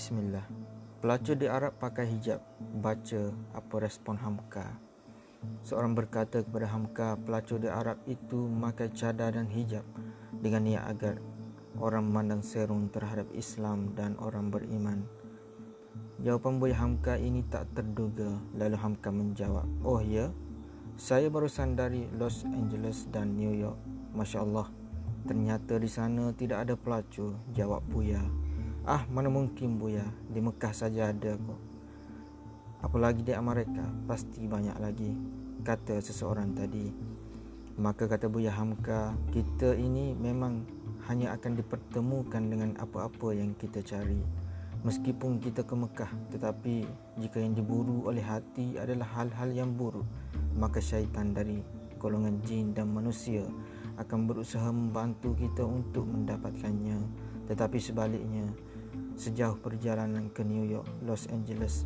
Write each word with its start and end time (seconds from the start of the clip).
Bismillah. 0.00 0.48
Pelacur 1.04 1.36
di 1.36 1.44
Arab 1.44 1.76
pakai 1.76 2.08
hijab. 2.08 2.40
Baca 2.80 3.36
apa 3.52 3.74
respon 3.84 4.16
Hamka. 4.16 4.64
Seorang 5.60 5.92
berkata 5.92 6.40
kepada 6.40 6.72
Hamka, 6.72 7.20
pelacur 7.20 7.60
di 7.60 7.68
Arab 7.68 8.00
itu 8.08 8.48
memakai 8.48 8.88
cadar 8.96 9.36
dan 9.36 9.44
hijab 9.52 9.84
dengan 10.40 10.64
niat 10.64 10.88
agar 10.88 11.20
orang 11.76 12.08
memandang 12.08 12.40
serung 12.40 12.88
terhadap 12.88 13.28
Islam 13.36 13.92
dan 13.92 14.16
orang 14.24 14.48
beriman. 14.48 15.04
Jawapan 16.24 16.56
Buya 16.56 16.80
Hamka 16.80 17.20
ini 17.20 17.44
tak 17.52 17.68
terduga. 17.76 18.40
Lalu 18.56 18.80
Hamka 18.80 19.12
menjawab, 19.12 19.68
Oh 19.84 20.00
ya, 20.00 20.32
saya 20.96 21.28
barusan 21.28 21.76
dari 21.76 22.08
Los 22.16 22.48
Angeles 22.48 23.04
dan 23.12 23.36
New 23.36 23.52
York. 23.52 23.76
Masya 24.16 24.48
Allah. 24.48 24.64
Ternyata 25.28 25.76
di 25.76 25.92
sana 25.92 26.32
tidak 26.32 26.64
ada 26.64 26.72
pelacur, 26.72 27.36
jawab 27.52 27.84
Buya. 27.84 28.48
Ah, 28.88 29.04
mana 29.12 29.28
mungkin 29.28 29.76
Buya, 29.76 30.08
di 30.32 30.40
Mekah 30.40 30.72
saja 30.72 31.12
ada 31.12 31.36
kok. 31.36 31.60
Apalagi 32.80 33.20
di 33.20 33.36
Amerika, 33.36 33.84
pasti 34.08 34.48
banyak 34.48 34.72
lagi, 34.80 35.12
kata 35.60 36.00
seseorang 36.00 36.56
tadi. 36.56 36.88
Maka 37.76 38.08
kata 38.08 38.32
Buya 38.32 38.48
Hamka, 38.56 39.12
kita 39.36 39.76
ini 39.76 40.16
memang 40.16 40.64
hanya 41.12 41.36
akan 41.36 41.60
dipertemukan 41.60 42.40
dengan 42.40 42.72
apa-apa 42.80 43.36
yang 43.36 43.52
kita 43.60 43.84
cari. 43.84 44.24
Meskipun 44.80 45.44
kita 45.44 45.60
ke 45.60 45.76
Mekah, 45.76 46.12
tetapi 46.32 46.88
jika 47.20 47.36
yang 47.36 47.52
diburu 47.52 48.08
oleh 48.08 48.24
hati 48.24 48.80
adalah 48.80 49.04
hal-hal 49.12 49.52
yang 49.52 49.76
buruk, 49.76 50.08
maka 50.56 50.80
syaitan 50.80 51.36
dari 51.36 51.60
golongan 52.00 52.40
jin 52.48 52.72
dan 52.72 52.88
manusia 52.88 53.44
akan 54.00 54.24
berusaha 54.24 54.72
membantu 54.72 55.36
kita 55.36 55.68
untuk 55.68 56.08
mendapatkannya. 56.08 56.96
Tetapi 57.44 57.76
sebaliknya, 57.76 58.48
sejauh 59.20 59.60
perjalanan 59.60 60.32
ke 60.32 60.40
New 60.40 60.64
York, 60.64 60.88
Los 61.04 61.28
Angeles, 61.28 61.84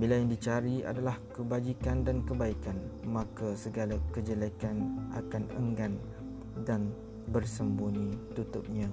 bila 0.00 0.16
yang 0.16 0.32
dicari 0.32 0.80
adalah 0.80 1.20
kebajikan 1.36 2.08
dan 2.08 2.24
kebaikan, 2.24 2.80
maka 3.04 3.52
segala 3.52 4.00
kejelekan 4.16 4.96
akan 5.12 5.44
enggan 5.60 6.00
dan 6.64 6.88
bersembunyi 7.28 8.16
tutupnya. 8.32 8.88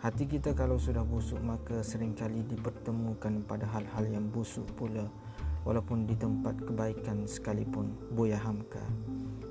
Hati 0.00 0.24
kita 0.24 0.56
kalau 0.56 0.80
sudah 0.80 1.04
busuk 1.04 1.38
maka 1.44 1.84
seringkali 1.84 2.48
dipertemukan 2.48 3.44
pada 3.44 3.68
hal-hal 3.68 4.08
yang 4.08 4.26
busuk 4.32 4.64
pula 4.74 5.04
walaupun 5.68 6.08
di 6.08 6.16
tempat 6.16 6.56
kebaikan 6.66 7.28
sekalipun. 7.28 7.92
Buya 8.14 8.40
Hamka. 8.40 8.82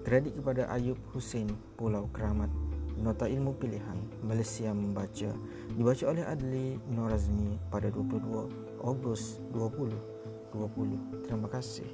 Kredit 0.04 0.40
kepada 0.40 0.72
Ayub 0.72 0.98
Hussein 1.14 1.52
Pulau 1.76 2.08
Keramat 2.16 2.52
Nota 2.98 3.30
Ilmu 3.30 3.54
Pilihan 3.62 3.98
Malaysia 4.26 4.74
Membaca 4.74 5.32
Dibaca 5.74 6.04
oleh 6.10 6.26
Adli 6.26 6.82
Norazmi 6.90 7.62
pada 7.70 7.90
22 7.94 8.82
Ogos 8.82 9.38
2020 9.54 11.26
Terima 11.26 11.48
kasih 11.48 11.88